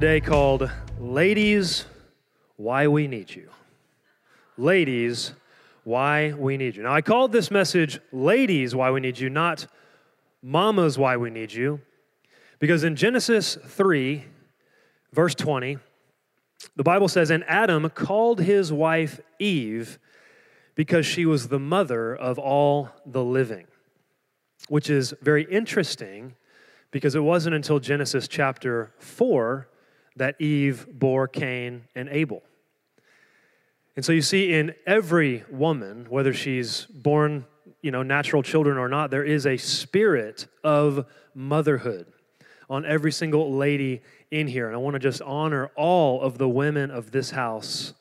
[0.00, 1.86] today called Ladies,
[2.56, 3.48] Why We Need You.
[4.58, 5.32] Ladies,
[5.84, 6.82] Why We Need You.
[6.82, 9.66] Now, I called this message Ladies, Why We Need You, not
[10.42, 11.80] Mamas, Why We Need You,
[12.58, 14.26] because in Genesis 3,
[15.14, 15.78] verse 20,
[16.76, 19.98] the Bible says, And Adam called his wife Eve
[20.74, 23.66] because she was the mother of all the living,
[24.68, 26.34] which is very interesting
[26.90, 29.68] because it wasn't until Genesis chapter 4
[30.16, 32.42] that Eve bore Cain and Abel.
[33.94, 37.46] And so you see in every woman, whether she's born,
[37.80, 42.06] you know, natural children or not, there is a spirit of motherhood
[42.68, 44.66] on every single lady in here.
[44.66, 47.94] And I want to just honor all of the women of this house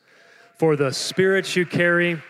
[0.58, 2.22] for the spirits you carry,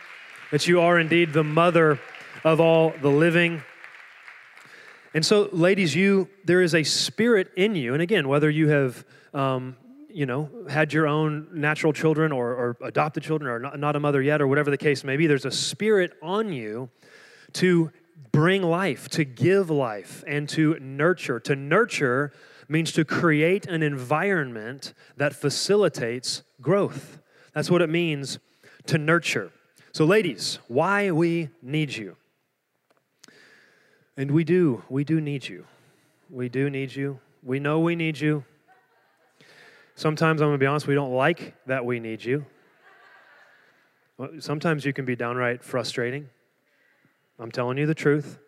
[0.52, 2.00] that you are indeed the mother
[2.44, 3.63] of all the living.
[5.16, 9.05] And so, ladies, you there is a spirit in you, and again, whether you have
[9.33, 9.77] um,
[10.09, 13.99] you know had your own natural children or, or adopted children or not, not a
[14.02, 16.89] mother yet or whatever the case may be, there's a spirit on you
[17.53, 17.94] to
[18.33, 21.39] bring life, to give life, and to nurture.
[21.39, 22.33] To nurture
[22.67, 27.19] means to create an environment that facilitates growth.
[27.53, 28.38] That's what it means
[28.88, 29.53] to nurture.
[29.94, 32.17] So, ladies, why we need you.
[34.17, 35.66] And we do, we do need you.
[36.30, 37.19] We do need you.
[37.44, 38.45] We know we need you.
[39.95, 42.45] Sometimes, I'm going to be honest, we don't like that we need you.
[44.40, 46.29] Sometimes you can be downright frustrating.
[47.40, 48.40] I'm telling you the truth.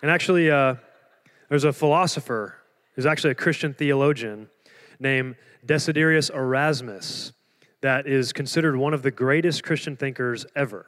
[0.00, 0.76] And actually, uh,
[1.48, 2.56] there's a philosopher
[2.94, 4.48] who's actually a Christian theologian
[5.00, 5.34] named
[5.66, 7.32] Desiderius Erasmus
[7.80, 10.86] that is considered one of the greatest Christian thinkers ever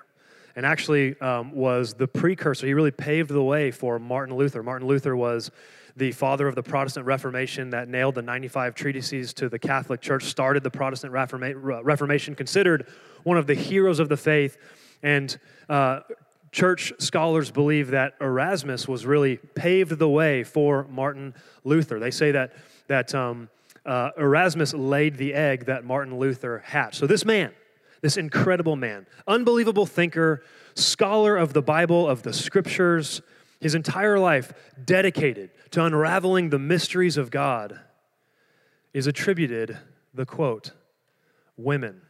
[0.56, 2.66] and actually um, was the precursor.
[2.66, 4.62] He really paved the way for Martin Luther.
[4.62, 5.50] Martin Luther was
[5.96, 10.24] the father of the Protestant Reformation that nailed the 95 treatises to the Catholic Church,
[10.24, 12.86] started the Protestant Reforma- Reformation, considered
[13.22, 14.56] one of the heroes of the faith.
[15.02, 15.36] And
[15.68, 16.00] uh,
[16.50, 22.00] church scholars believe that Erasmus was really paved the way for Martin Luther.
[22.00, 22.52] They say that,
[22.88, 23.48] that um,
[23.86, 26.96] uh, Erasmus laid the egg that Martin Luther hatched.
[26.96, 27.52] So this man,
[28.04, 30.42] this incredible man, unbelievable thinker,
[30.74, 33.22] scholar of the Bible, of the scriptures,
[33.62, 34.52] his entire life
[34.84, 37.80] dedicated to unraveling the mysteries of God,
[38.92, 39.78] is attributed
[40.12, 40.72] the quote,
[41.56, 42.02] Women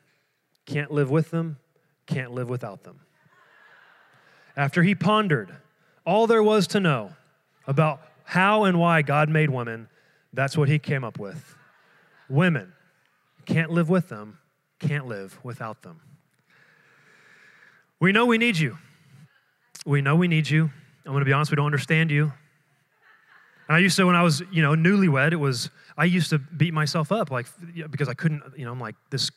[0.66, 1.58] can't live with them,
[2.06, 2.98] can't live without them.
[4.56, 5.54] After he pondered
[6.04, 7.12] all there was to know
[7.68, 9.86] about how and why God made women,
[10.32, 11.54] that's what he came up with.
[12.28, 12.72] Women
[13.46, 14.38] can't live with them,
[14.78, 16.00] can't live without them.
[18.00, 18.78] We know we need you.
[19.86, 20.70] We know we need you.
[21.06, 22.32] I'm going to be honest, we don't understand you.
[23.68, 26.38] And I used to, when I was, you know, newlywed, it was, I used to
[26.38, 27.46] beat myself up, like,
[27.90, 29.30] because I couldn't, you know, I'm like, this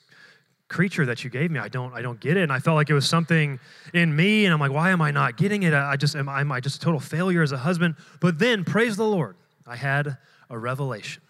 [0.70, 2.44] creature that you gave me, I don't, I don't get it.
[2.44, 3.60] And I felt like it was something
[3.94, 5.74] in me, and I'm like, why am I not getting it?
[5.74, 7.96] I just, am, am I just a total failure as a husband?
[8.20, 10.18] But then, praise the Lord, I had
[10.50, 11.24] a revelation.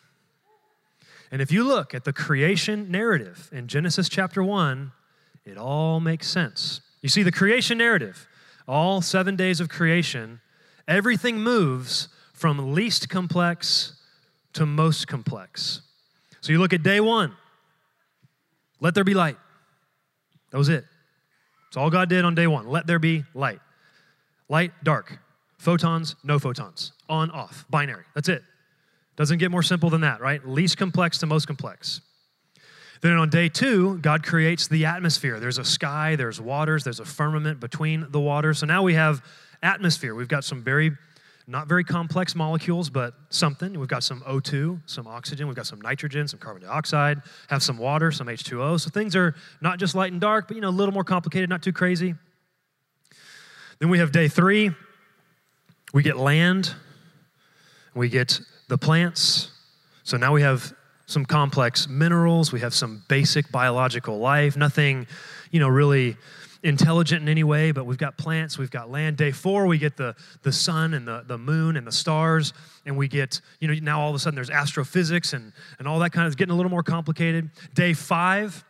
[1.31, 4.91] And if you look at the creation narrative in Genesis chapter 1,
[5.45, 6.81] it all makes sense.
[7.01, 8.27] You see, the creation narrative,
[8.67, 10.41] all seven days of creation,
[10.87, 13.93] everything moves from least complex
[14.53, 15.81] to most complex.
[16.41, 17.33] So you look at day one,
[18.79, 19.37] let there be light.
[20.51, 20.85] That was it.
[21.67, 22.67] That's all God did on day one.
[22.67, 23.59] Let there be light.
[24.49, 25.19] Light, dark.
[25.57, 26.93] Photons, no photons.
[27.09, 27.65] On, off.
[27.69, 28.05] Binary.
[28.15, 28.43] That's it.
[29.17, 30.47] Doesn't get more simple than that, right?
[30.47, 32.01] Least complex to most complex.
[33.01, 35.39] Then on day two, God creates the atmosphere.
[35.39, 38.59] There's a sky, there's waters, there's a firmament between the waters.
[38.59, 39.23] So now we have
[39.61, 40.13] atmosphere.
[40.15, 40.91] We've got some very,
[41.47, 43.79] not very complex molecules, but something.
[43.79, 47.77] We've got some O2, some oxygen, we've got some nitrogen, some carbon dioxide, have some
[47.77, 48.79] water, some H2O.
[48.79, 51.49] So things are not just light and dark, but you know, a little more complicated,
[51.49, 52.13] not too crazy.
[53.79, 54.71] Then we have day three.
[55.93, 56.75] We get land,
[57.95, 59.51] we get the plants.
[60.03, 60.73] So now we have
[61.05, 65.07] some complex minerals, we have some basic biological life, nothing,
[65.51, 66.17] you know, really
[66.63, 69.15] intelligent in any way, but we've got plants, we've got land.
[69.15, 72.53] Day four, we get the, the sun and the, the moon and the stars,
[72.85, 75.99] and we get, you know, now all of a sudden there's astrophysics and, and all
[75.99, 77.49] that kind of getting a little more complicated.
[77.73, 78.65] Day five,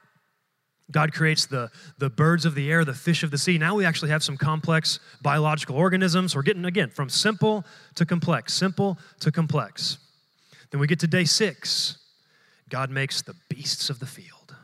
[0.89, 3.57] God creates the, the birds of the air, the fish of the sea.
[3.57, 6.35] Now we actually have some complex biological organisms.
[6.35, 9.97] We're getting, again, from simple to complex, simple to complex.
[10.71, 11.97] Then we get to day six.
[12.69, 14.55] God makes the beasts of the field,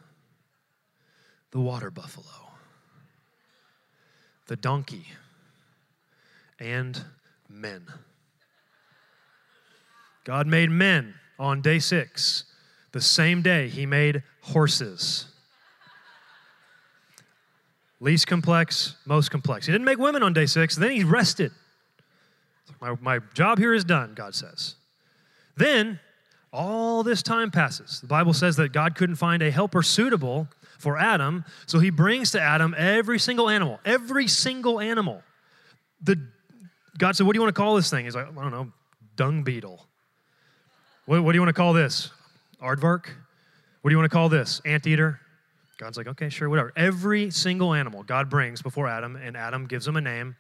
[1.52, 2.52] the water buffalo,
[4.48, 5.08] the donkey,
[6.60, 7.02] and
[7.50, 7.86] men.
[10.24, 12.46] God made men on day six.
[12.94, 15.33] The same day, He made horses
[18.04, 19.66] least complex, most complex.
[19.66, 21.52] He didn't make women on day six, then he rested.
[22.82, 24.76] My, my job here is done, God says.
[25.56, 26.00] Then
[26.52, 28.02] all this time passes.
[28.02, 30.48] The Bible says that God couldn't find a helper suitable
[30.78, 35.24] for Adam, so he brings to Adam every single animal, every single animal.
[36.02, 36.20] The,
[36.98, 38.06] God said, What do you want to call this thing?
[38.06, 38.72] He's like, I don't know,
[39.16, 39.88] dung beetle.
[41.06, 42.12] What, what do you want to call this?
[42.62, 43.08] Aardvark?
[43.82, 44.62] What do you want to call this?
[44.66, 45.20] Anteater?
[45.78, 46.72] God's like, okay, sure, whatever.
[46.76, 50.36] Every single animal God brings before Adam, and Adam gives him a name.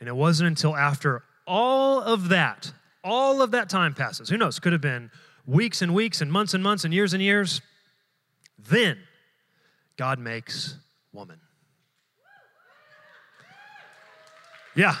[0.00, 2.72] And it wasn't until after all of that,
[3.04, 5.10] all of that time passes, who knows, could have been
[5.46, 7.60] weeks and weeks and months and months and years and years.
[8.58, 8.98] Then
[9.96, 10.76] God makes
[11.12, 11.40] woman.
[14.74, 14.96] Yeah.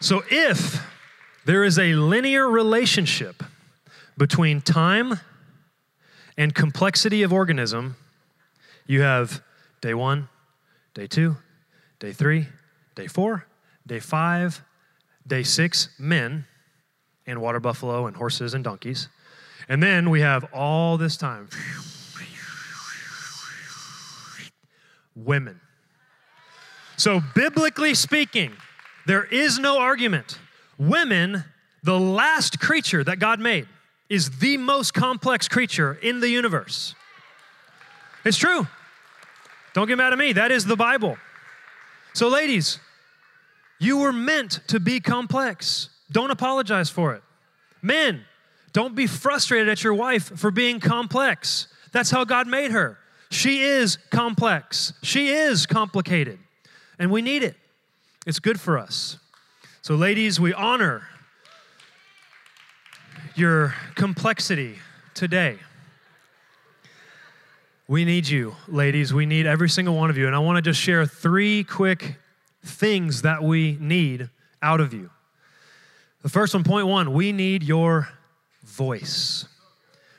[0.00, 0.84] So if
[1.44, 3.42] there is a linear relationship
[4.16, 5.20] between time
[6.36, 7.96] and complexity of organism,
[8.88, 9.42] you have
[9.80, 10.28] day one,
[10.94, 11.36] day two,
[12.00, 12.46] day three,
[12.96, 13.46] day four,
[13.86, 14.64] day five,
[15.26, 16.46] day six, men,
[17.26, 19.08] and water buffalo and horses and donkeys.
[19.68, 21.48] And then we have all this time
[25.14, 25.60] women.
[26.96, 28.52] So, biblically speaking,
[29.06, 30.38] there is no argument.
[30.78, 31.44] Women,
[31.82, 33.66] the last creature that God made,
[34.08, 36.94] is the most complex creature in the universe.
[38.24, 38.66] It's true.
[39.78, 40.32] Don't get mad at me.
[40.32, 41.16] That is the Bible.
[42.12, 42.80] So, ladies,
[43.78, 45.88] you were meant to be complex.
[46.10, 47.22] Don't apologize for it.
[47.80, 48.24] Men,
[48.72, 51.68] don't be frustrated at your wife for being complex.
[51.92, 52.98] That's how God made her.
[53.30, 56.40] She is complex, she is complicated,
[56.98, 57.54] and we need it.
[58.26, 59.18] It's good for us.
[59.82, 61.06] So, ladies, we honor
[63.36, 64.80] your complexity
[65.14, 65.60] today.
[67.90, 69.14] We need you, ladies.
[69.14, 70.26] We need every single one of you.
[70.26, 72.16] And I want to just share three quick
[72.62, 74.28] things that we need
[74.60, 75.08] out of you.
[76.22, 78.10] The first one, point one, we need your
[78.62, 79.46] voice.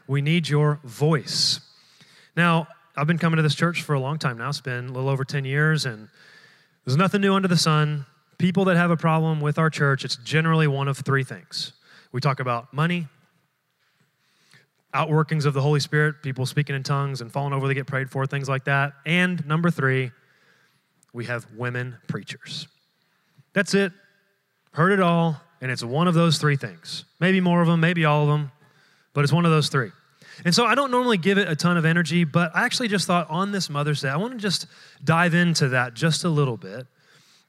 [0.07, 1.59] We need your voice.
[2.35, 2.67] Now,
[2.97, 4.49] I've been coming to this church for a long time now.
[4.49, 6.07] It's been a little over 10 years, and
[6.85, 8.07] there's nothing new under the sun.
[8.39, 11.73] People that have a problem with our church, it's generally one of three things.
[12.11, 13.07] We talk about money,
[14.93, 18.09] outworkings of the Holy Spirit, people speaking in tongues and falling over they get prayed
[18.09, 18.93] for, things like that.
[19.05, 20.11] And number three,
[21.13, 22.67] we have women preachers.
[23.53, 23.91] That's it.
[24.71, 27.05] Heard it all, and it's one of those three things.
[27.19, 28.51] Maybe more of them, maybe all of them,
[29.13, 29.91] but it's one of those three.
[30.45, 33.05] And so I don't normally give it a ton of energy, but I actually just
[33.07, 34.67] thought on this Mother's Day, I want to just
[35.03, 36.87] dive into that just a little bit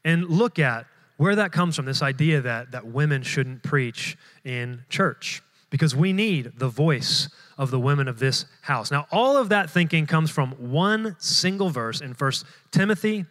[0.05, 4.83] and look at where that comes from this idea that, that women shouldn't preach in
[4.89, 8.91] church because we need the voice of the women of this house.
[8.91, 13.27] Now, all of that thinking comes from one single verse in First Timothy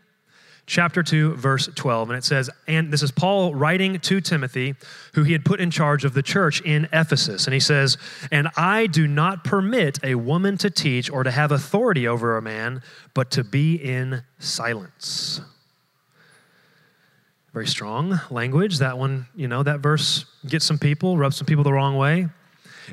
[0.70, 4.76] chapter 2 verse 12 and it says and this is Paul writing to Timothy
[5.16, 7.48] who he had put in charge of the church in Ephesus.
[7.48, 7.98] And he says
[8.32, 12.42] and I do not permit a woman to teach or to have authority over a
[12.42, 12.84] man
[13.16, 15.42] but to be in silence
[17.54, 18.78] very strong language.
[18.80, 22.28] That one, you know, that verse gets some people, rubs some people the wrong way.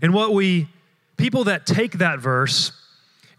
[0.03, 0.69] And what we,
[1.17, 2.73] people that take that verse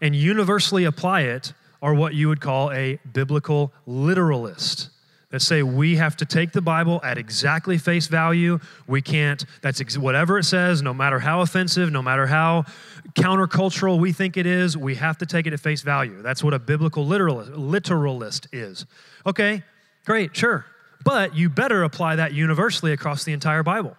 [0.00, 4.90] and universally apply it are what you would call a biblical literalist
[5.30, 8.58] that say we have to take the Bible at exactly face value.
[8.86, 12.64] We can't, that's ex- whatever it says, no matter how offensive, no matter how
[13.12, 16.22] countercultural we think it is, we have to take it at face value.
[16.22, 18.86] That's what a biblical literalist, literalist is.
[19.26, 19.62] Okay,
[20.06, 20.64] great, sure
[21.08, 23.96] but you better apply that universally across the entire Bible.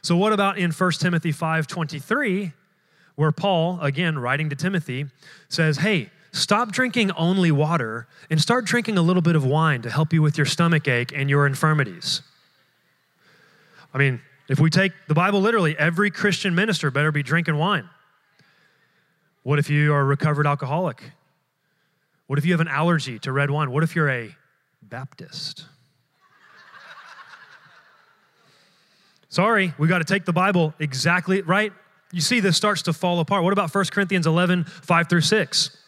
[0.00, 2.54] So what about in 1 Timothy 5:23
[3.16, 5.08] where Paul again writing to Timothy
[5.50, 9.90] says, "Hey, stop drinking only water and start drinking a little bit of wine to
[9.90, 12.22] help you with your stomach ache and your infirmities."
[13.92, 17.90] I mean, if we take the Bible literally, every Christian minister better be drinking wine.
[19.42, 21.12] What if you are a recovered alcoholic?
[22.26, 23.70] What if you have an allergy to red wine?
[23.70, 24.34] What if you're a
[24.80, 25.66] Baptist?
[29.32, 31.72] Sorry, we got to take the Bible exactly right.
[32.12, 33.42] You see, this starts to fall apart.
[33.42, 35.78] What about 1 Corinthians 11, 5 through 6?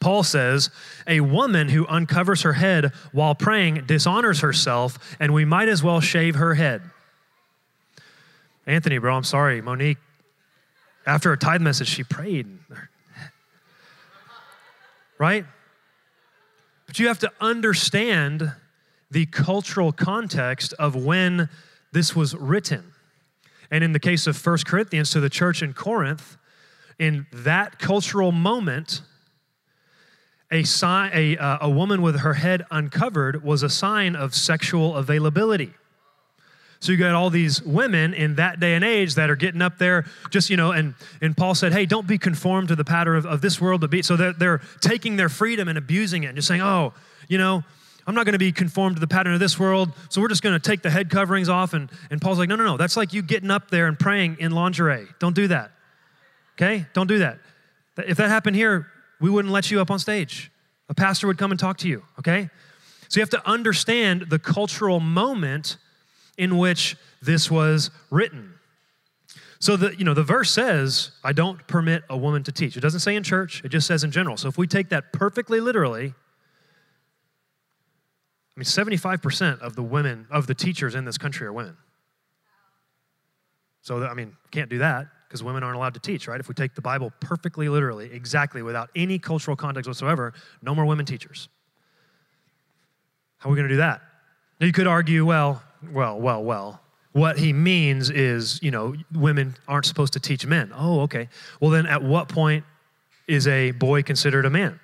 [0.00, 0.68] Paul says,
[1.06, 6.02] A woman who uncovers her head while praying dishonors herself, and we might as well
[6.02, 6.82] shave her head.
[8.66, 9.62] Anthony, bro, I'm sorry.
[9.62, 9.96] Monique,
[11.06, 12.46] after a tithe message, she prayed.
[15.16, 15.46] Right?
[16.86, 18.52] But you have to understand
[19.10, 21.48] the cultural context of when
[21.94, 22.92] this was written.
[23.70, 26.36] And in the case of 1 Corinthians to the church in Corinth,
[26.98, 29.00] in that cultural moment,
[30.50, 34.96] a, sign, a, uh, a woman with her head uncovered was a sign of sexual
[34.96, 35.72] availability.
[36.80, 39.78] So you got all these women in that day and age that are getting up
[39.78, 43.16] there, just, you know, and, and Paul said, hey, don't be conformed to the pattern
[43.16, 43.80] of, of this world.
[43.80, 46.92] To be, so they're, they're taking their freedom and abusing it and just saying, oh,
[47.26, 47.64] you know,
[48.06, 50.42] I'm not going to be conformed to the pattern of this world, so we're just
[50.42, 51.72] going to take the head coverings off.
[51.72, 52.76] And, and Paul's like, no, no, no.
[52.76, 55.06] That's like you getting up there and praying in lingerie.
[55.18, 55.72] Don't do that.
[56.56, 56.86] Okay?
[56.92, 57.38] Don't do that.
[57.98, 58.88] If that happened here,
[59.20, 60.50] we wouldn't let you up on stage.
[60.88, 62.50] A pastor would come and talk to you, okay?
[63.08, 65.76] So you have to understand the cultural moment
[66.36, 68.54] in which this was written.
[69.60, 72.76] So the you know the verse says, I don't permit a woman to teach.
[72.76, 74.36] It doesn't say in church, it just says in general.
[74.36, 76.12] So if we take that perfectly literally,
[78.56, 81.76] I mean 75% of the women of the teachers in this country are women.
[83.82, 86.38] So I mean, can't do that because women aren't allowed to teach, right?
[86.38, 90.32] If we take the Bible perfectly literally, exactly, without any cultural context whatsoever,
[90.62, 91.48] no more women teachers.
[93.38, 94.00] How are we going to do that?
[94.60, 96.80] Now, you could argue, well, well, well, well.
[97.12, 100.72] What he means is, you know, women aren't supposed to teach men.
[100.74, 101.28] Oh, okay.
[101.60, 102.64] Well, then at what point
[103.26, 104.80] is a boy considered a man?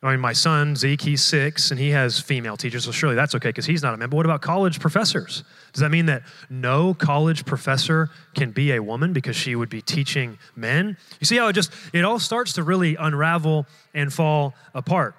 [0.00, 3.34] I mean, my son, Zeke, he's six and he has female teachers, so surely that's
[3.34, 4.08] okay because he's not a man.
[4.08, 5.42] But what about college professors?
[5.72, 9.82] Does that mean that no college professor can be a woman because she would be
[9.82, 10.96] teaching men?
[11.18, 15.16] You see how it just, it all starts to really unravel and fall apart.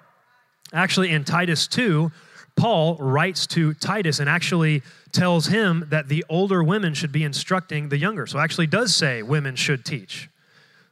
[0.72, 2.10] Actually, in Titus 2,
[2.56, 4.82] Paul writes to Titus and actually
[5.12, 8.26] tells him that the older women should be instructing the younger.
[8.26, 10.29] So actually does say women should teach.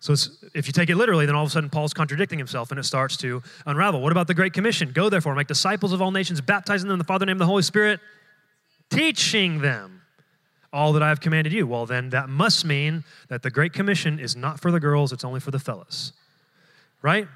[0.00, 0.14] So
[0.54, 2.84] if you take it literally, then all of a sudden Paul's contradicting himself and it
[2.84, 4.00] starts to unravel.
[4.00, 4.92] What about the Great Commission?
[4.92, 7.46] Go therefore, make disciples of all nations, baptizing them in the Father, name, of the
[7.46, 7.98] Holy Spirit,
[8.90, 10.02] teaching them
[10.72, 11.66] all that I have commanded you.
[11.66, 15.24] Well, then that must mean that the Great Commission is not for the girls, it's
[15.24, 16.12] only for the fellas.
[17.02, 17.28] Right?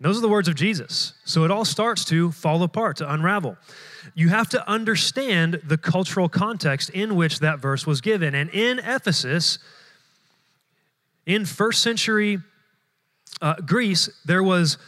[0.00, 1.14] those are the words of Jesus.
[1.24, 3.56] So it all starts to fall apart, to unravel.
[4.16, 8.34] You have to understand the cultural context in which that verse was given.
[8.34, 9.60] And in Ephesus,
[11.26, 12.38] in first century
[13.40, 14.78] uh, Greece, there was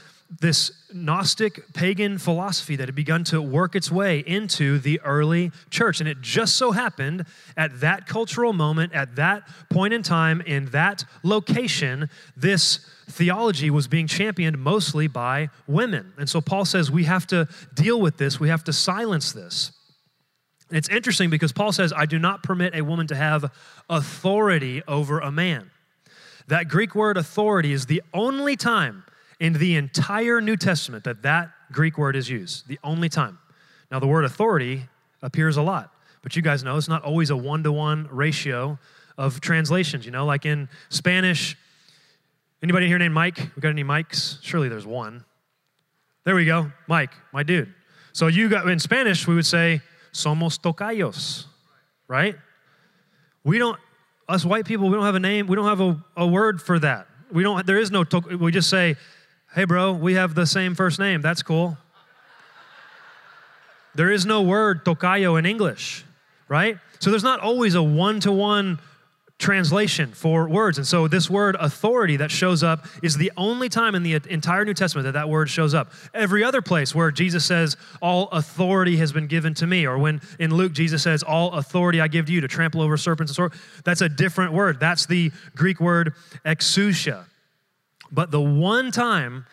[0.40, 6.00] this Gnostic pagan philosophy that had begun to work its way into the early church.
[6.00, 7.26] And it just so happened
[7.56, 13.86] at that cultural moment, at that point in time, in that location, this theology was
[13.86, 16.12] being championed mostly by women.
[16.16, 19.72] And so Paul says we have to deal with this, we have to silence this.
[20.68, 23.52] And it's interesting because Paul says, I do not permit a woman to have
[23.90, 25.70] authority over a man.
[26.48, 29.04] That Greek word authority is the only time
[29.40, 32.68] in the entire New Testament that that Greek word is used.
[32.68, 33.38] The only time.
[33.90, 34.88] Now, the word authority
[35.22, 38.78] appears a lot, but you guys know it's not always a one to one ratio
[39.16, 40.04] of translations.
[40.04, 41.56] You know, like in Spanish,
[42.62, 43.38] anybody here named Mike?
[43.54, 44.38] We got any Mikes?
[44.42, 45.24] Surely there's one.
[46.24, 47.72] There we go, Mike, my dude.
[48.12, 49.82] So you got in Spanish, we would say
[50.12, 51.44] somos tocayos,
[52.08, 52.36] right?
[53.44, 53.78] We don't
[54.28, 56.78] us white people, we don't have a name, we don't have a, a word for
[56.78, 57.06] that.
[57.30, 58.04] We don't, there is no,
[58.38, 58.96] we just say,
[59.54, 61.20] hey, bro, we have the same first name.
[61.20, 61.76] That's cool.
[63.94, 66.04] there is no word tocayo in English,
[66.48, 66.78] right?
[67.00, 68.78] So there's not always a one to one
[69.38, 70.78] translation for words.
[70.78, 74.64] And so, this word authority that shows up is the only time in the entire
[74.64, 75.92] New Testament that that word shows up.
[76.12, 80.20] Every other place where Jesus says, All authority has been given to me, or when
[80.38, 83.36] in Luke, Jesus says, All authority I give to you to trample over serpents and
[83.36, 84.80] swords, that's a different word.
[84.80, 86.14] That's the Greek word
[86.44, 87.26] exousia.
[88.10, 89.46] But the one time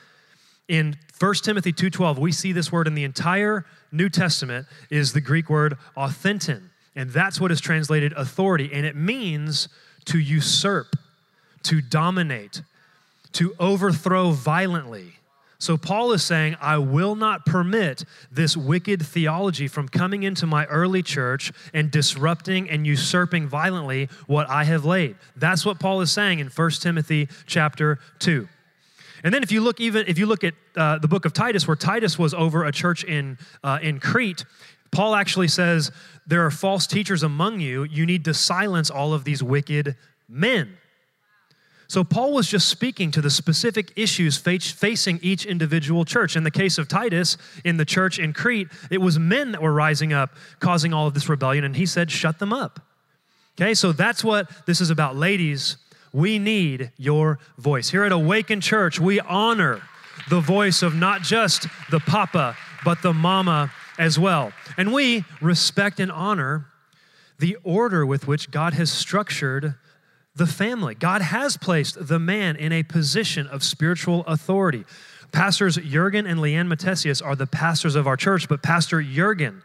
[0.68, 5.22] in 1 Timothy 2:12 we see this word in the entire New Testament is the
[5.22, 6.71] Greek word authenton.
[6.96, 8.70] And that's what is translated authority.
[8.74, 9.70] And it means
[10.06, 10.96] to usurp,
[11.64, 12.62] to dominate,
[13.34, 15.14] to overthrow violently.
[15.62, 20.66] So Paul is saying, I will not permit this wicked theology from coming into my
[20.66, 25.18] early church and disrupting and usurping violently what I have laid.
[25.36, 28.48] That's what Paul is saying in 1 Timothy chapter 2.
[29.24, 31.68] And then if you look even if you look at uh, the book of Titus,
[31.68, 34.46] where Titus was over a church in uh, in Crete,
[34.92, 35.92] Paul actually says
[36.28, 37.84] there are false teachers among you.
[37.84, 39.96] You need to silence all of these wicked
[40.28, 40.78] men.
[41.88, 46.38] So Paul was just speaking to the specific issues facing each individual church.
[46.38, 49.74] In the case of Titus, in the church in Crete, it was men that were
[49.74, 52.80] rising up, causing all of this rebellion, and he said, "Shut them up."
[53.58, 55.76] Okay, so that's what this is about, ladies.
[56.14, 57.90] We need your voice.
[57.90, 59.82] Here at Awaken Church, we honor
[60.30, 62.56] the voice of not just the papa,
[62.86, 64.52] but the mama as well.
[64.78, 66.66] And we respect and honor
[67.38, 69.76] the order with which God has structured
[70.36, 70.96] the family.
[70.96, 74.86] God has placed the man in a position of spiritual authority.
[75.32, 79.62] Pastors Jurgen and Leanne Matthesius are the pastors of our church, but Pastor Jurgen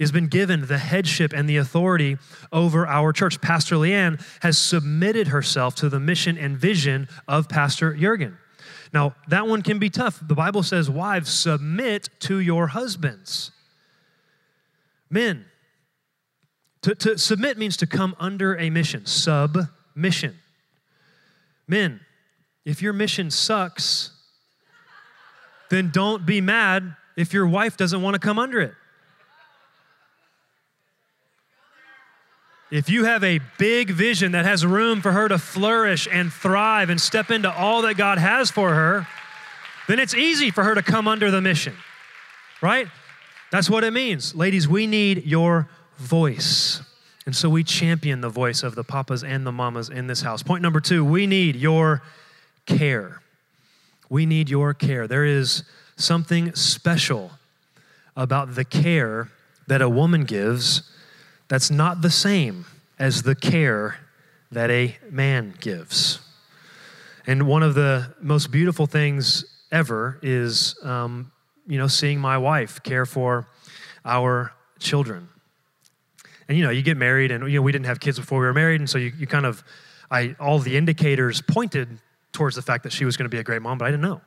[0.00, 2.18] has been given the headship and the authority
[2.52, 3.40] over our church.
[3.40, 8.38] Pastor Leanne has submitted herself to the mission and vision of Pastor Jurgen.
[8.92, 10.18] Now, that one can be tough.
[10.26, 13.52] The Bible says, Wives, submit to your husbands.
[15.10, 15.44] Men,
[16.82, 20.36] to, to submit means to come under a mission, submission.
[21.66, 22.00] Men,
[22.64, 24.10] if your mission sucks,
[25.70, 28.74] then don't be mad if your wife doesn't want to come under it.
[32.70, 36.90] If you have a big vision that has room for her to flourish and thrive
[36.90, 39.06] and step into all that God has for her,
[39.88, 41.74] then it's easy for her to come under the mission,
[42.60, 42.88] right?
[43.50, 44.34] That's what it means.
[44.34, 46.82] Ladies, we need your voice.
[47.26, 50.42] And so we champion the voice of the papas and the mamas in this house.
[50.42, 52.02] Point number two we need your
[52.66, 53.20] care.
[54.08, 55.06] We need your care.
[55.06, 55.64] There is
[55.96, 57.32] something special
[58.16, 59.30] about the care
[59.66, 60.90] that a woman gives
[61.48, 62.66] that's not the same
[62.98, 63.96] as the care
[64.50, 66.20] that a man gives.
[67.26, 71.30] And one of the most beautiful things ever is, um,
[71.68, 73.46] you know, seeing my wife care for
[74.04, 75.28] our children.
[76.48, 78.46] And you know, you get married, and you know, we didn't have kids before we
[78.46, 79.62] were married, and so you, you kind of,
[80.10, 82.00] I all the indicators pointed
[82.32, 84.02] towards the fact that she was going to be a great mom, but I didn't
[84.02, 84.20] know.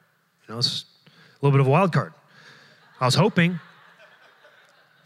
[0.48, 2.14] You know, it's a little bit of a wild card.
[3.00, 3.60] I was hoping,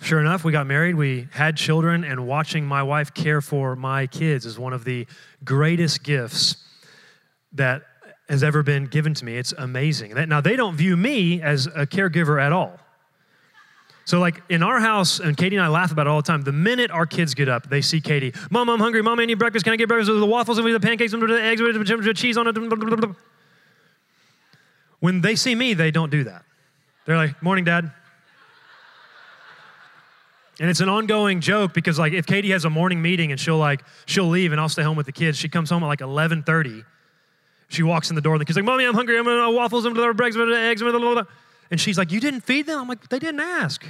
[0.02, 4.06] Sure enough, we got married, we had children, and watching my wife care for my
[4.06, 5.08] kids is one of the
[5.44, 6.58] greatest gifts
[7.54, 7.84] that
[8.30, 9.38] has ever been given to me.
[9.38, 10.14] It's amazing.
[10.28, 12.80] Now, they don't view me as a caregiver at all.
[14.06, 16.44] So, like in our house, and Katie and I laugh about it all the time.
[16.44, 19.02] The minute our kids get up, they see Katie, Mom, I'm hungry.
[19.02, 19.66] Mom, I need breakfast.
[19.66, 21.60] Can I get breakfast with the waffles and with the pancakes and with the eggs
[21.60, 23.16] with the cheese on it?
[25.00, 26.44] When they see me, they don't do that.
[27.06, 27.92] They're like, Morning, Dad.
[30.60, 33.58] And it's an ongoing joke because like if Katie has a morning meeting and she'll
[33.58, 35.38] like she'll leave and I'll stay home with the kids.
[35.38, 36.86] She comes home at like 11:30.
[37.68, 39.18] She walks in the door and the kid's like, "Mommy, I'm hungry.
[39.18, 41.24] I'm gonna waffles, I'm gonna breakfast, I'm gonna eggs, blah, blah.
[41.72, 43.86] and she's like, "You didn't feed them?" I'm like, "They didn't ask.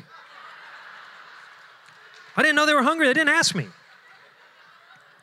[2.38, 3.08] I didn't know they were hungry.
[3.08, 3.68] They didn't ask me."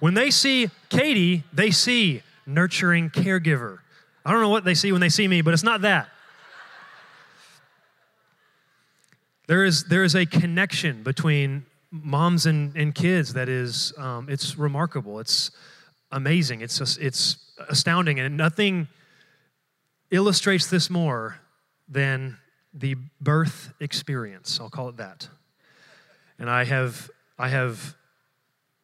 [0.00, 3.78] When they see Katie, they see nurturing caregiver.
[4.24, 6.08] I don't know what they see when they see me, but it's not that.
[9.46, 14.56] There is, there is a connection between moms and, and kids that is, um, it's
[14.56, 15.20] remarkable.
[15.20, 15.50] It's
[16.10, 16.62] amazing.
[16.62, 17.36] It's, just, it's
[17.68, 18.20] astounding.
[18.20, 18.88] And nothing
[20.10, 21.38] illustrates this more
[21.88, 22.36] than
[22.74, 24.58] the birth experience.
[24.60, 25.28] I'll call it that.
[26.38, 27.94] And I have, I have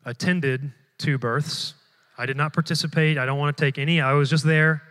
[0.04, 1.74] attended two births.
[2.16, 3.18] I did not participate.
[3.18, 4.00] I don't want to take any.
[4.00, 4.82] I was just there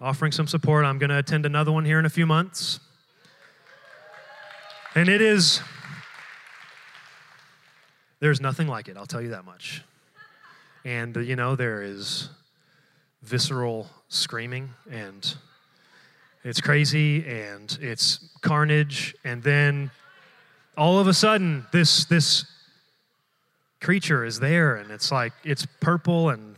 [0.00, 0.84] offering some support.
[0.84, 2.80] I'm going to attend another one here in a few months.
[4.94, 5.60] And it is,
[8.18, 9.84] there's nothing like it, I'll tell you that much.
[10.84, 12.30] And, you know, there is
[13.22, 15.34] visceral screaming, and
[16.44, 19.90] it's crazy, and it's carnage, and then
[20.76, 22.46] all of a sudden, this, this
[23.80, 26.56] creature is there, and it's like, it's purple and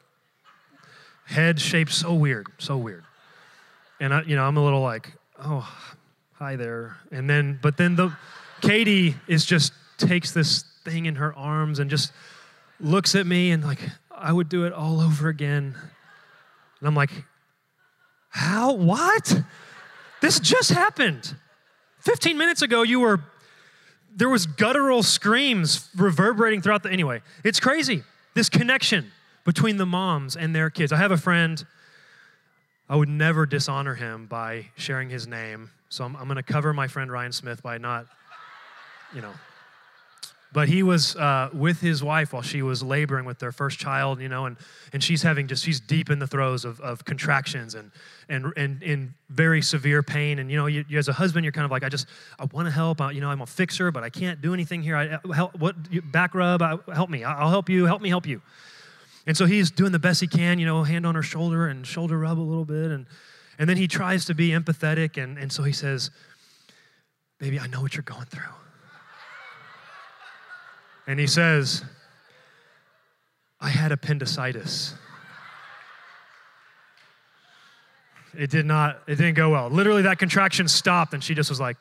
[1.25, 3.05] head shaped so weird, so weird.
[4.01, 5.69] And I, you know, I'm a little like, oh,
[6.35, 6.97] hi there.
[7.11, 8.13] And then, but then the
[8.61, 12.13] Katie is just takes this thing in her arms and just
[12.81, 15.75] looks at me and like, I would do it all over again.
[16.83, 17.11] And I'm like,
[18.29, 18.75] how?
[18.75, 19.43] What?
[20.21, 21.35] This just happened.
[22.01, 23.23] 15 minutes ago, you were,
[24.15, 28.03] there was guttural screams reverberating throughout the, anyway, it's crazy.
[28.35, 29.13] This connection
[29.47, 30.93] between the moms and their kids.
[30.93, 31.65] I have a friend,
[32.89, 36.73] I would never dishonor him by sharing his name so I'm, I'm going to cover
[36.73, 38.07] my friend Ryan Smith by not,
[39.15, 39.33] you know,
[40.53, 44.21] but he was uh, with his wife while she was laboring with their first child,
[44.21, 44.57] you know, and,
[44.93, 47.91] and she's having just, she's deep in the throes of, of contractions and,
[48.29, 50.39] and, and in very severe pain.
[50.39, 52.07] And, you know, you, you as a husband, you're kind of like, I just,
[52.39, 53.01] I want to help.
[53.01, 54.97] I, you know, I'm a fixer, but I can't do anything here.
[54.97, 55.77] I, help, what,
[56.13, 57.25] back rub, I, help me.
[57.25, 57.87] I'll help you.
[57.87, 58.43] Help me help you.
[59.27, 61.87] And so he's doing the best he can, you know, hand on her shoulder and
[61.87, 62.91] shoulder rub a little bit.
[62.91, 63.07] And,
[63.59, 65.23] and then he tries to be empathetic.
[65.23, 66.11] And, and so he says,
[67.39, 68.45] Baby, I know what you're going through.
[71.07, 71.85] And he says,
[73.61, 74.95] I had appendicitis.
[78.35, 79.69] It did not, it didn't go well.
[79.69, 81.77] Literally, that contraction stopped, and she just was like,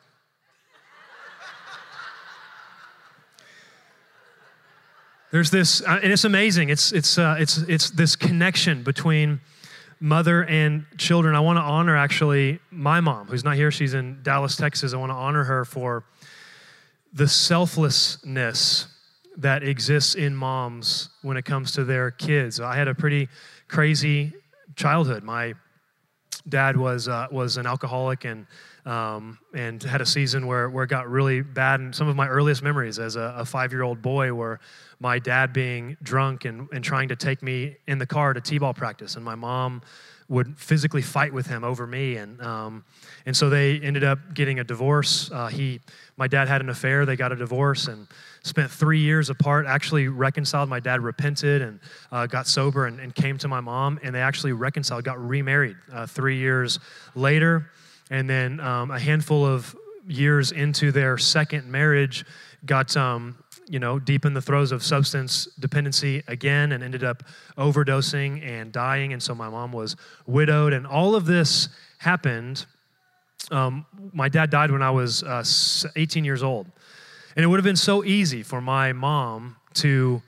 [5.32, 6.68] There's this, uh, and it's amazing.
[6.68, 9.40] It's, it's, uh, it's, it's this connection between
[9.98, 11.34] mother and children.
[11.34, 13.70] I want to honor actually my mom, who's not here.
[13.70, 14.92] She's in Dallas, Texas.
[14.92, 16.04] I want to honor her for
[17.14, 18.88] the selflessness
[19.38, 22.60] that exists in moms when it comes to their kids.
[22.60, 23.28] I had a pretty
[23.68, 24.32] crazy
[24.76, 25.22] childhood.
[25.22, 25.54] My
[26.48, 28.46] dad was uh, was an alcoholic and
[28.84, 31.80] um, and had a season where where it got really bad.
[31.80, 34.60] And some of my earliest memories as a, a five year old boy were
[35.00, 38.74] my dad being drunk and, and trying to take me in the car to t-ball
[38.74, 39.82] practice, and my mom
[40.28, 42.84] would physically fight with him over me, and um,
[43.26, 45.30] and so they ended up getting a divorce.
[45.30, 45.80] Uh, he,
[46.16, 47.06] my dad had an affair.
[47.06, 48.06] They got a divorce and
[48.42, 49.66] spent three years apart.
[49.66, 50.68] Actually reconciled.
[50.68, 51.80] My dad repented and
[52.10, 55.04] uh, got sober and, and, came to my mom, and they actually reconciled.
[55.04, 56.78] Got remarried uh, three years
[57.14, 57.70] later,
[58.10, 62.24] and then um, a handful of years into their second marriage,
[62.66, 63.36] got um,
[63.68, 67.22] you know, deep in the throes of substance dependency again and ended up
[67.56, 69.12] overdosing and dying.
[69.12, 69.96] And so my mom was
[70.26, 70.72] widowed.
[70.72, 72.66] And all of this happened.
[73.50, 75.44] Um, my dad died when I was uh,
[75.96, 76.66] 18 years old.
[77.36, 80.20] And it would have been so easy for my mom to,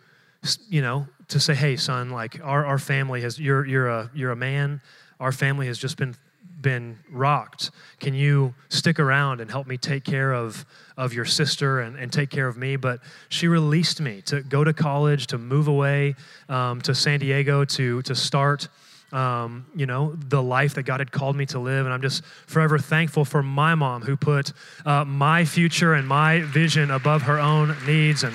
[0.68, 4.30] you know, to say, hey, son, like our, our family has, you're, you're, a, you're
[4.30, 4.80] a man.
[5.20, 6.16] Our family has just been
[6.64, 7.70] been rocked.
[8.00, 12.12] Can you stick around and help me take care of, of your sister and, and
[12.12, 12.74] take care of me?
[12.74, 12.98] But
[13.28, 16.16] she released me to go to college, to move away
[16.48, 18.68] um, to San Diego, to, to start.
[19.12, 21.86] Um, you know, the life that God had called me to live.
[21.86, 24.52] And I'm just forever thankful for my mom who put
[24.84, 28.24] uh, my future and my vision above her own needs.
[28.24, 28.34] And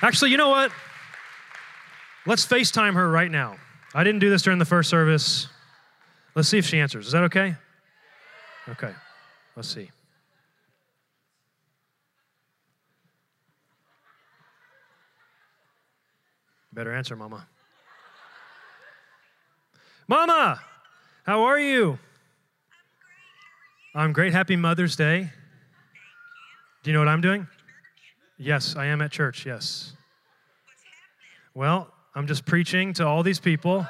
[0.00, 0.72] actually, you know what?
[2.24, 3.56] Let's FaceTime her right now.
[3.94, 5.48] I didn't do this during the first service.
[6.34, 7.06] Let's see if she answers.
[7.06, 7.56] Is that okay?
[8.68, 8.92] Okay.
[9.54, 9.90] Let's see.
[16.72, 17.46] Better answer, Mama.
[20.08, 20.60] Mama,
[21.24, 21.98] how are you?
[23.94, 24.32] I'm great.
[24.32, 25.30] Happy Mother's Day.
[26.82, 27.46] Do you know what I'm doing?
[28.36, 29.46] Yes, I am at church.
[29.46, 29.92] Yes.
[31.54, 33.86] Well, I'm just preaching to all these people.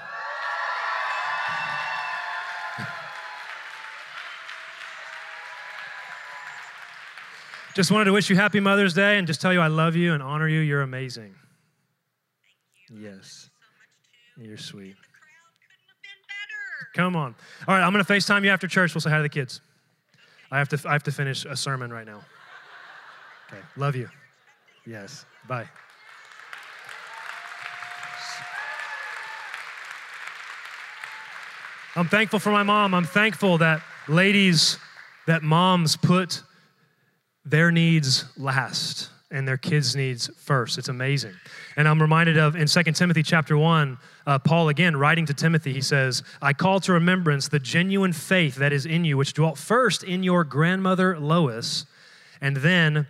[7.75, 10.15] Just wanted to wish you happy Mother's Day and just tell you I love you
[10.15, 10.61] and honor you.
[10.61, 11.35] You're amazing.
[12.89, 13.09] You.
[13.11, 13.51] Yes.
[14.37, 14.95] So You're sweet.
[16.95, 17.35] Come on.
[17.67, 18.95] All right, I'm going to FaceTime you after church.
[18.95, 19.61] We'll say hi to the kids.
[20.53, 22.21] I have to, I have to finish a sermon right now.
[23.53, 23.61] Okay.
[23.77, 24.09] Love you.
[24.87, 25.27] Yes.
[25.47, 25.69] Bye.
[31.95, 32.95] I'm thankful for my mom.
[32.95, 34.79] I'm thankful that ladies,
[35.27, 36.43] that moms put
[37.45, 40.79] their needs last and their kids' needs first.
[40.79, 41.35] It's amazing.
[41.77, 45.73] And I'm reminded of in 2 Timothy chapter 1, uh, Paul again writing to Timothy,
[45.73, 49.59] he says, I call to remembrance the genuine faith that is in you, which dwelt
[49.59, 51.85] first in your grandmother Lois,
[52.41, 53.09] and then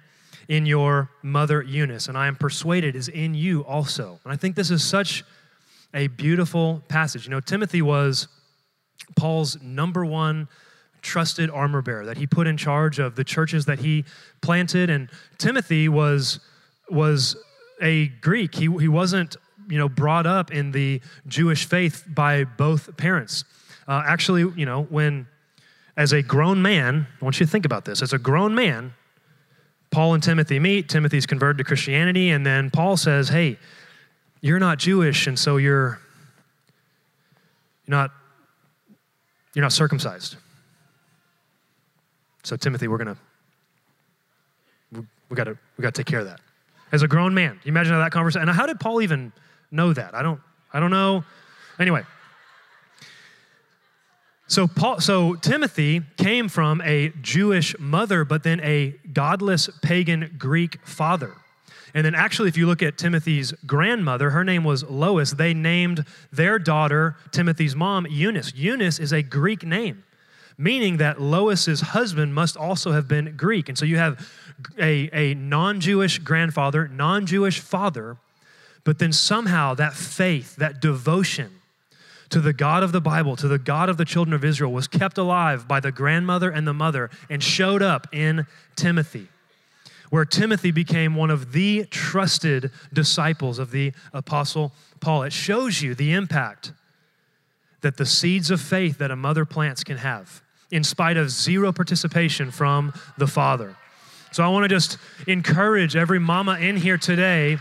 [0.48, 4.18] in your mother Eunice, and I am persuaded is in you also.
[4.24, 5.24] And I think this is such
[5.92, 7.24] a beautiful passage.
[7.24, 8.28] You know, Timothy was
[9.16, 10.48] Paul's number one
[11.04, 14.04] trusted armor bearer that he put in charge of the churches that he
[14.40, 14.90] planted.
[14.90, 16.40] And Timothy was,
[16.90, 17.36] was
[17.80, 18.54] a Greek.
[18.54, 19.36] He, he wasn't
[19.68, 23.44] you know, brought up in the Jewish faith by both parents.
[23.86, 25.26] Uh, actually, you know, when
[25.96, 28.02] as a grown man, I want you to think about this.
[28.02, 28.94] As a grown man,
[29.90, 30.88] Paul and Timothy meet.
[30.88, 33.58] Timothy's converted to Christianity, and then Paul says, "Hey,
[34.40, 36.00] you're not Jewish, and so you're
[37.86, 38.10] you're not
[39.54, 40.36] you're not circumcised.
[42.44, 43.16] So Timothy, we're gonna
[44.92, 45.02] we,
[45.34, 46.40] gotta we gotta take care of that.
[46.92, 48.48] As a grown man, you imagine how that conversation.
[48.48, 49.32] And how did Paul even
[49.70, 50.14] know that?
[50.14, 50.40] I don't
[50.72, 51.24] I don't know.
[51.78, 52.02] Anyway.
[54.46, 60.78] So Paul so Timothy came from a Jewish mother, but then a godless pagan Greek
[60.86, 61.34] father.
[61.94, 65.30] And then, actually, if you look at Timothy's grandmother, her name was Lois.
[65.30, 68.52] They named their daughter, Timothy's mom, Eunice.
[68.56, 70.02] Eunice is a Greek name,
[70.56, 73.68] meaning that Lois's husband must also have been Greek.
[73.68, 74.28] And so you have
[74.78, 78.16] a, a non Jewish grandfather, non Jewish father,
[78.84, 81.50] but then somehow that faith, that devotion,
[82.30, 84.88] to the God of the Bible, to the God of the children of Israel, was
[84.88, 89.28] kept alive by the grandmother and the mother and showed up in Timothy
[90.14, 95.24] where Timothy became one of the trusted disciples of the Apostle Paul.
[95.24, 96.72] It shows you the impact
[97.84, 101.70] that the seeds of faith that a mother plants can have in spite of zero
[101.70, 103.76] participation from the father.
[104.32, 107.58] So I want to just encourage every mama in here today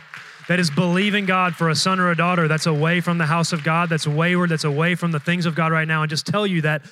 [0.48, 3.54] that is believing God for a son or a daughter that's away from the house
[3.54, 6.26] of God, that's wayward, that's away from the things of God right now, and just
[6.26, 6.84] tell you that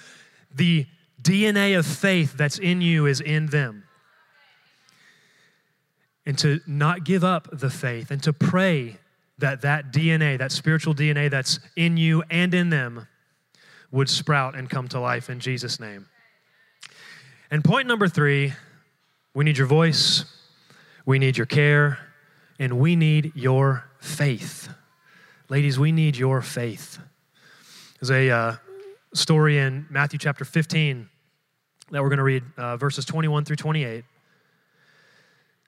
[0.54, 0.86] the
[1.22, 3.84] DNA of faith that's in you is in them
[6.26, 8.98] and to not give up the faith and to pray
[9.40, 13.08] that that DNA, that spiritual DNA that's in you and in them,
[13.92, 16.08] would sprout and come to life in Jesus' name.
[17.50, 18.54] And point number three
[19.34, 20.26] we need your voice,
[21.06, 22.00] we need your care,
[22.60, 24.70] and we need your faith.
[25.50, 27.00] Ladies, we need your faith.
[28.00, 28.56] There's a uh,
[29.14, 31.10] story in Matthew chapter 15
[31.92, 34.04] that we're going to read, uh, verses 21 through 28.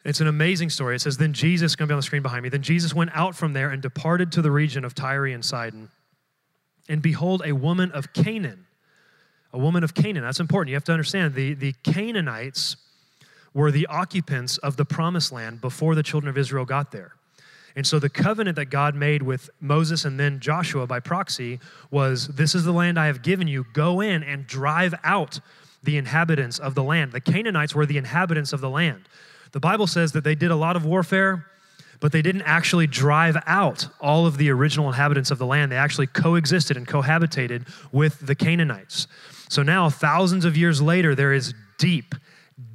[0.06, 0.96] It's an amazing story.
[0.96, 3.12] It says, Then Jesus, going to be on the screen behind me, then Jesus went
[3.14, 5.90] out from there and departed to the region of Tyre and Sidon.
[6.90, 8.66] And behold, a woman of Canaan,
[9.52, 10.24] a woman of Canaan.
[10.24, 10.70] That's important.
[10.70, 12.76] You have to understand the, the Canaanites
[13.54, 17.14] were the occupants of the promised land before the children of Israel got there.
[17.76, 22.28] And so the covenant that God made with Moses and then Joshua by proxy was
[22.28, 23.66] this is the land I have given you.
[23.74, 25.40] Go in and drive out
[25.82, 27.12] the inhabitants of the land.
[27.12, 29.08] The Canaanites were the inhabitants of the land.
[29.52, 31.46] The Bible says that they did a lot of warfare,
[32.04, 35.72] but they didn't actually drive out all of the original inhabitants of the land.
[35.72, 39.08] They actually coexisted and cohabitated with the Canaanites.
[39.48, 42.14] So now, thousands of years later, there is deep,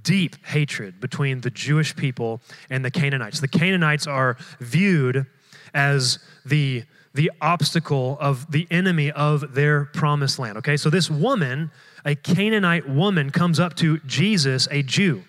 [0.02, 3.40] deep hatred between the Jewish people and the Canaanites.
[3.40, 5.26] The Canaanites are viewed
[5.74, 10.56] as the the obstacle of the enemy of their promised land.
[10.56, 11.70] Okay, so this woman,
[12.04, 15.24] a Canaanite woman, comes up to Jesus, a Jew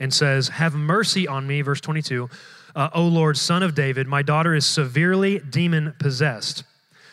[0.00, 2.28] and says, Have mercy on me, verse 22.
[2.74, 6.64] Uh, o Lord, son of David, my daughter is severely demon possessed.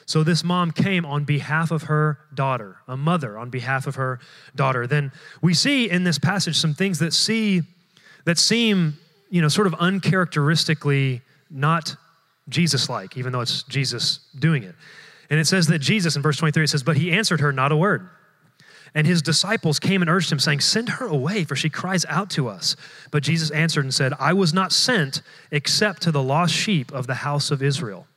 [0.06, 4.20] So this mom came on behalf of her daughter, a mother on behalf of her
[4.56, 4.86] daughter.
[4.86, 7.64] Then we see in this passage some things that see
[8.26, 8.98] that seem,
[9.30, 11.96] you know, sort of uncharacteristically not
[12.50, 14.76] Jesus-like, even though it's Jesus doing it.
[15.30, 17.72] And it says that Jesus in verse 23 it says, "But he answered her not
[17.72, 18.08] a word."
[18.96, 22.30] And his disciples came and urged him, saying, Send her away, for she cries out
[22.32, 22.78] to us.
[23.12, 27.06] But Jesus answered and said, I was not sent except to the lost sheep of
[27.06, 28.08] the house of Israel.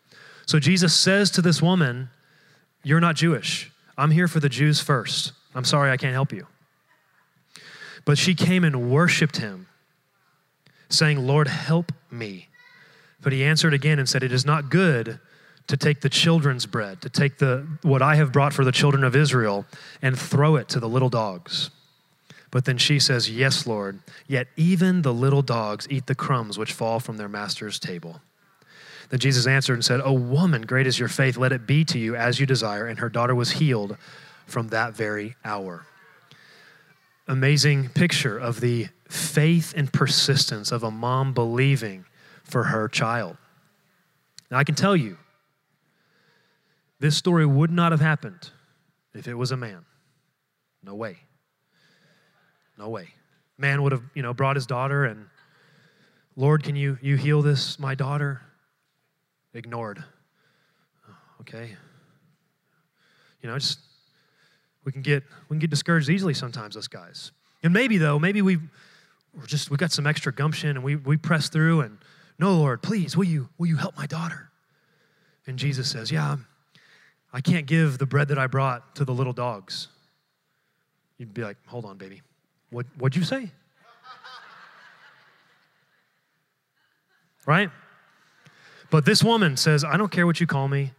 [0.46, 2.10] So Jesus says to this woman,
[2.84, 3.72] You're not Jewish.
[3.98, 5.32] I'm here for the Jews first.
[5.52, 6.46] I'm sorry I can't help you.
[8.04, 9.66] But she came and worshiped him,
[10.88, 12.48] saying, Lord, help me.
[13.20, 15.18] But he answered again and said, It is not good
[15.68, 19.04] to take the children's bread, to take the what I have brought for the children
[19.04, 19.66] of Israel
[20.02, 21.70] and throw it to the little dogs.
[22.50, 26.72] But then she says, Yes, Lord, yet even the little dogs eat the crumbs which
[26.72, 28.20] fall from their master's table.
[29.10, 31.98] Then Jesus answered and said, O woman, great is your faith, let it be to
[31.98, 32.86] you as you desire.
[32.86, 33.96] And her daughter was healed
[34.46, 35.86] from that very hour.
[37.26, 42.04] Amazing picture of the faith and persistence of a mom believing
[42.44, 43.36] for her child.
[44.50, 45.18] Now, I can tell you,
[47.00, 48.50] this story would not have happened
[49.14, 49.84] if it was a man.
[50.82, 51.18] No way.
[52.76, 53.08] No way.
[53.56, 55.26] Man would have, you know, brought his daughter and,
[56.36, 58.40] Lord, can you, you heal this, my daughter?
[59.54, 60.04] Ignored.
[61.08, 61.76] Oh, okay.
[63.42, 63.80] You know, just
[64.84, 67.32] we can get we can get discouraged easily sometimes, us guys.
[67.62, 68.58] And maybe though, maybe we
[69.34, 71.98] we're just we got some extra gumption and we we press through and
[72.38, 74.50] no, Lord, please, will you will you help my daughter?
[75.46, 76.36] And Jesus says, Yeah,
[77.32, 79.88] I can't give the bread that I brought to the little dogs.
[81.18, 82.22] You'd be like, hold on, baby.
[82.70, 83.50] What, what'd you say?
[87.46, 87.70] right?
[88.90, 90.92] But this woman says, I don't care what you call me.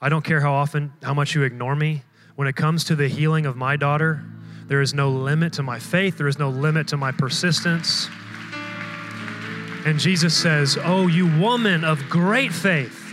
[0.00, 2.02] I don't care how often, how much you ignore me.
[2.36, 4.22] When it comes to the healing of my daughter,
[4.66, 8.08] there is no limit to my faith, there is no limit to my persistence.
[9.84, 13.07] And Jesus says, Oh, you woman of great faith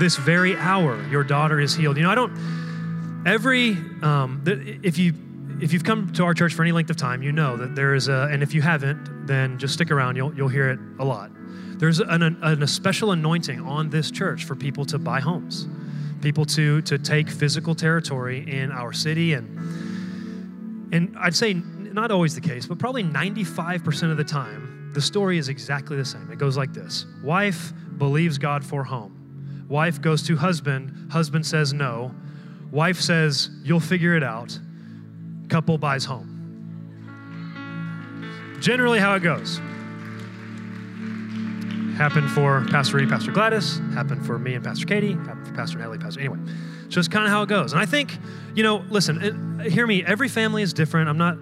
[0.00, 1.96] this very hour, your daughter is healed.
[1.96, 4.42] You know, I don't, every, um,
[4.82, 5.14] if you,
[5.60, 7.94] if you've come to our church for any length of time, you know that there
[7.94, 10.16] is a, and if you haven't, then just stick around.
[10.16, 11.30] You'll, you'll hear it a lot.
[11.78, 15.68] There's an, an, a special anointing on this church for people to buy homes,
[16.22, 19.34] people to, to take physical territory in our city.
[19.34, 25.00] And, and I'd say not always the case, but probably 95% of the time, the
[25.00, 26.30] story is exactly the same.
[26.32, 29.19] It goes like this Wife believes God for home.
[29.70, 32.12] Wife goes to husband, husband says no.
[32.70, 34.58] Wife says, You'll figure it out
[35.50, 36.38] couple buys home.
[38.60, 39.58] Generally, how it goes.
[41.96, 45.78] Happened for Pastor Reed, Pastor Gladys, happened for me and Pastor Katie, happened for Pastor
[45.78, 46.20] Nellie, Pastor.
[46.20, 46.38] Anyway,
[46.88, 47.72] so it's kind of how it goes.
[47.72, 48.16] And I think,
[48.54, 51.08] you know, listen, it, hear me, every family is different.
[51.10, 51.36] I'm not,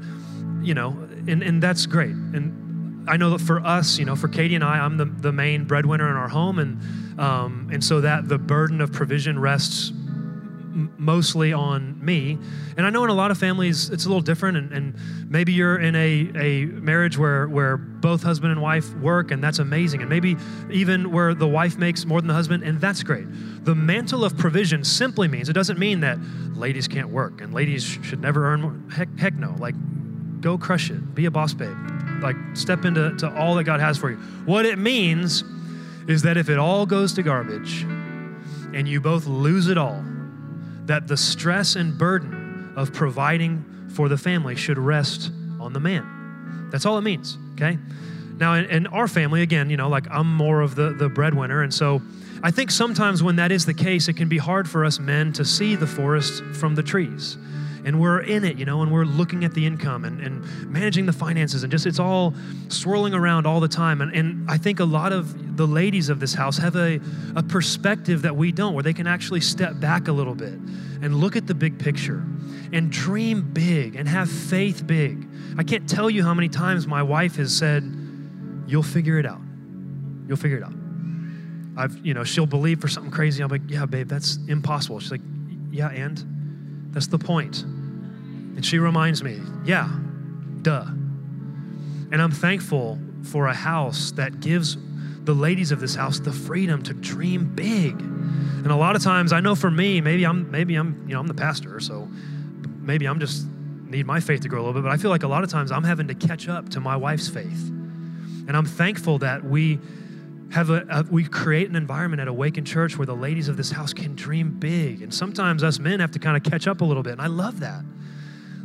[0.63, 0.91] you know,
[1.29, 2.11] and, and that's great.
[2.11, 2.68] And
[3.09, 5.65] I know that for us, you know, for Katie and I, I'm the, the main
[5.65, 6.59] breadwinner in our home.
[6.59, 9.93] And, um, and so that the burden of provision rests
[10.97, 12.39] mostly on me.
[12.77, 14.95] And I know in a lot of families it's a little different, and, and,
[15.29, 19.59] maybe you're in a, a marriage where, where both husband and wife work, and that's
[19.59, 20.01] amazing.
[20.01, 20.37] And maybe
[20.71, 23.27] even where the wife makes more than the husband, and that's great.
[23.65, 26.19] The mantle of provision simply means it doesn't mean that
[26.55, 28.81] ladies can't work and ladies should never earn more.
[28.91, 29.55] Heck, heck no.
[29.59, 29.75] Like,
[30.41, 31.77] go crush it, be a boss babe.
[32.21, 34.17] Like, step into to all that God has for you.
[34.45, 35.45] What it means
[36.09, 37.83] is that if it all goes to garbage
[38.73, 40.05] and you both lose it all,
[40.87, 46.69] that the stress and burden of providing for the family should rest on the man.
[46.71, 47.79] That's all it means, okay?
[48.39, 51.63] Now, in, in, our family, again, you know, like I'm more of the, the breadwinner.
[51.63, 52.01] And so
[52.43, 55.33] I think sometimes when that is the case, it can be hard for us men
[55.35, 57.37] to see the forest from the trees
[57.85, 61.07] and we're in it, you know, and we're looking at the income and, and managing
[61.07, 62.35] the finances and just it's all
[62.69, 64.01] swirling around all the time.
[64.01, 67.01] And, and I think a lot of the ladies of this house have a,
[67.37, 70.55] a perspective that we don't, where they can actually step back a little bit
[71.01, 72.25] and look at the big picture
[72.73, 75.29] and dream big and have faith big.
[75.57, 77.95] I can't tell you how many times my wife has said,
[78.67, 79.41] You'll figure it out.
[80.27, 80.75] You'll figure it out.
[81.79, 83.43] I've, you know, she'll believe for something crazy.
[83.43, 84.99] I'm like, yeah, babe, that's impossible.
[84.99, 85.21] She's like,
[85.71, 86.23] yeah, and
[86.91, 87.63] that's the point.
[87.63, 89.89] And she reminds me, yeah,
[90.63, 90.85] duh.
[92.11, 94.77] And I'm thankful for a house that gives
[95.25, 98.01] the ladies of this house the freedom to dream big.
[98.01, 101.21] And a lot of times I know for me, maybe I'm maybe I'm, you know,
[101.21, 102.09] I'm the pastor, so
[102.81, 103.47] maybe I'm just
[103.91, 105.51] need my faith to grow a little bit, but I feel like a lot of
[105.51, 107.69] times I'm having to catch up to my wife's faith.
[108.49, 109.79] And I'm thankful that we
[110.51, 113.71] have a, a, we create an environment at Awaken Church where the ladies of this
[113.71, 115.03] house can dream big.
[115.03, 117.13] And sometimes us men have to kind of catch up a little bit.
[117.13, 117.85] And I love that.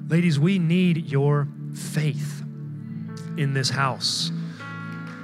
[0.08, 2.42] Ladies, we need your faith
[3.38, 4.32] in this house.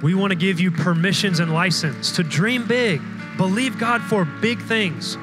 [0.02, 3.00] We want to give you permissions and license to dream big,
[3.36, 5.16] believe God for big things.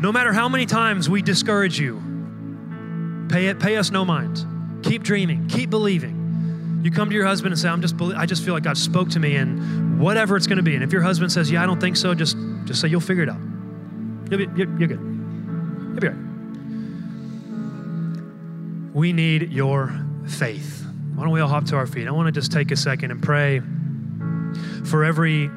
[0.00, 2.02] No matter how many times we discourage you,
[3.30, 4.44] pay it, pay us no mind.
[4.82, 6.80] Keep dreaming, keep believing.
[6.82, 9.08] You come to your husband and say, "I'm just, I just feel like God spoke
[9.10, 11.66] to me, and whatever it's going to be." And if your husband says, "Yeah, I
[11.66, 13.40] don't think so," just, just say, "You'll figure it out.
[14.30, 15.00] You'll be, you're, you're good.
[15.00, 16.16] You'll be right."
[18.94, 19.92] We need your
[20.26, 20.84] faith.
[21.14, 22.08] Why don't we all hop to our feet?
[22.08, 23.60] I want to just take a second and pray
[24.84, 25.48] for every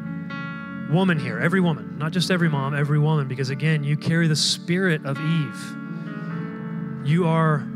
[0.89, 4.35] woman here, every woman, not just every mom, every woman, because again, you carry the
[4.35, 5.75] spirit of Eve.
[7.05, 7.67] You are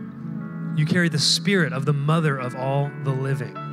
[0.76, 3.69] you carry the spirit of the mother of all the living.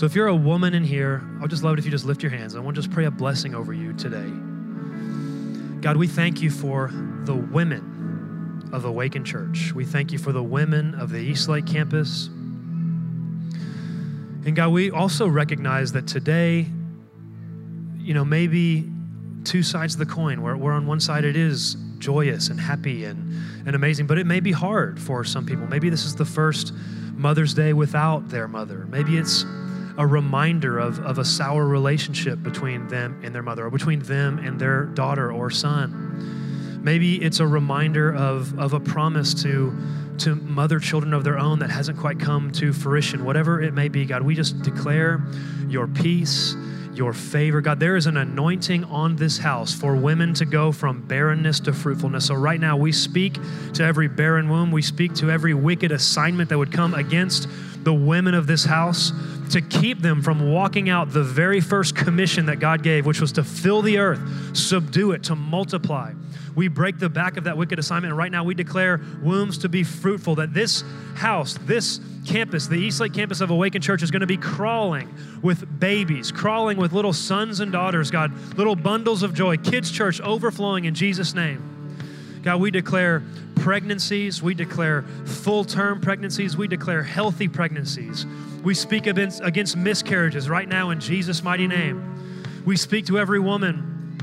[0.00, 2.06] So if you're a woman in here, I would just love it if you just
[2.06, 2.56] lift your hands.
[2.56, 4.30] I want to just pray a blessing over you today.
[5.82, 6.90] God, we thank you for
[7.24, 9.74] the women of Awaken Church.
[9.74, 12.28] We thank you for the women of the Eastlake campus.
[14.46, 16.66] And God, we also recognize that today,
[17.98, 18.90] you know, maybe
[19.44, 23.04] two sides of the coin, where, where on one side it is joyous and happy
[23.04, 25.66] and, and amazing, but it may be hard for some people.
[25.66, 26.72] Maybe this is the first
[27.12, 28.86] Mother's Day without their mother.
[28.88, 29.44] Maybe it's
[29.96, 34.38] a reminder of, of a sour relationship between them and their mother, or between them
[34.38, 36.80] and their daughter or son.
[36.82, 39.76] Maybe it's a reminder of, of a promise to,
[40.18, 43.24] to mother children of their own that hasn't quite come to fruition.
[43.24, 45.22] Whatever it may be, God, we just declare
[45.68, 46.56] your peace
[46.92, 47.60] your favor.
[47.60, 51.72] God, there is an anointing on this house for women to go from barrenness to
[51.72, 52.26] fruitfulness.
[52.26, 53.38] So, right now, we speak
[53.74, 57.48] to every barren womb, we speak to every wicked assignment that would come against
[57.84, 59.12] the women of this house
[59.50, 63.32] to keep them from walking out the very first commission that God gave, which was
[63.32, 66.12] to fill the earth, subdue it, to multiply.
[66.54, 68.10] We break the back of that wicked assignment.
[68.10, 70.82] And right now, we declare wombs to be fruitful, that this
[71.14, 75.80] house, this campus, the Eastlake campus of Awaken Church, is going to be crawling with
[75.80, 80.84] babies, crawling with little sons and daughters, God, little bundles of joy, kids' church overflowing
[80.84, 82.40] in Jesus' name.
[82.42, 83.22] God, we declare
[83.60, 84.42] pregnancies.
[84.42, 86.56] We declare full term pregnancies.
[86.56, 88.26] We declare healthy pregnancies.
[88.64, 92.62] We speak against, against miscarriages right now in Jesus' mighty name.
[92.64, 94.18] We speak to every woman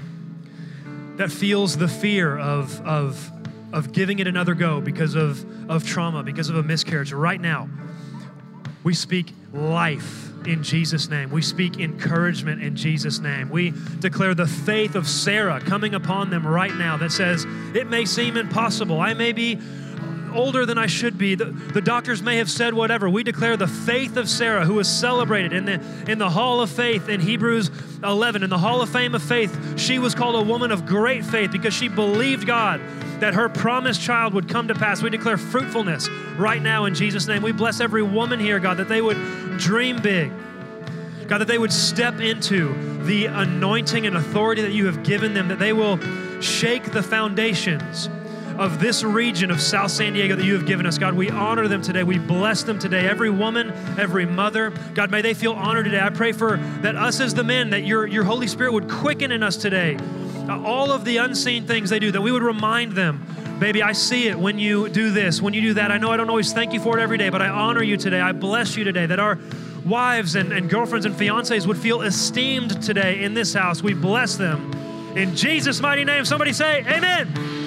[1.18, 3.32] that feels the fear of, of,
[3.74, 7.14] of giving it another go because of, of trauma, because of a miscarriage.
[7.14, 7.70] Right now,
[8.84, 11.30] we speak life in Jesus' name.
[11.30, 13.50] We speak encouragement in Jesus' name.
[13.50, 17.46] We declare the faith of Sarah coming upon them right now that says,
[17.76, 19.00] It may seem impossible.
[19.00, 19.60] I may be
[20.34, 21.36] older than I should be.
[21.36, 23.10] The, the, doctors may have said whatever.
[23.10, 26.70] We declare the faith of Sarah, who was celebrated in the, in the Hall of
[26.70, 27.72] Faith in Hebrews
[28.04, 29.80] 11, in the Hall of Fame of Faith.
[29.80, 32.82] She was called a woman of great faith because she believed God
[33.20, 35.02] that her promised child would come to pass.
[35.02, 37.42] We declare fruitfulness right now in Jesus' name.
[37.42, 39.18] We bless every woman here, God, that they would
[39.58, 40.32] dream big.
[41.28, 42.74] God, that they would step into
[43.04, 46.00] the anointing and authority that you have given them, that they will
[46.42, 48.10] shake the foundations
[48.60, 50.98] of this region of South San Diego that you have given us.
[50.98, 52.04] God, we honor them today.
[52.04, 53.08] We bless them today.
[53.08, 54.72] Every woman, every mother.
[54.94, 56.02] God, may they feel honored today.
[56.02, 59.32] I pray for that us as the men, that your, your Holy Spirit would quicken
[59.32, 59.98] in us today.
[60.50, 63.26] Uh, all of the unseen things they do, that we would remind them
[63.60, 65.92] Baby, I see it when you do this, when you do that.
[65.92, 67.98] I know I don't always thank you for it every day, but I honor you
[67.98, 68.22] today.
[68.22, 69.40] I bless you today that our
[69.84, 73.82] wives and, and girlfriends and fiancés would feel esteemed today in this house.
[73.82, 74.72] We bless them.
[75.18, 77.67] In Jesus' mighty name, somebody say, Amen.